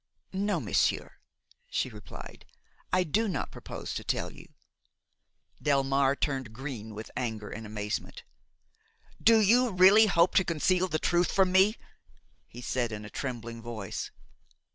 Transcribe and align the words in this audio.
"No, 0.33 0.59
monsieur," 0.59 1.11
she 1.69 1.87
replied, 1.87 2.47
"I 2.91 3.03
do 3.03 3.27
not 3.27 3.51
propose 3.51 3.93
to 3.93 4.03
tell 4.03 4.31
you." 4.33 4.51
Delmare 5.61 6.19
turned 6.19 6.53
green 6.53 6.95
with 6.95 7.11
anger 7.15 7.51
and 7.51 7.67
amazement. 7.67 8.23
"Do 9.21 9.39
you 9.39 9.69
really 9.69 10.07
hope 10.07 10.33
to 10.37 10.43
conceal 10.43 10.87
the 10.87 10.97
truth 10.97 11.31
from 11.31 11.51
me?" 11.51 11.75
he 12.47 12.61
said, 12.61 12.91
in 12.91 13.05
a 13.05 13.11
trembling 13.11 13.61
voice. 13.61 14.09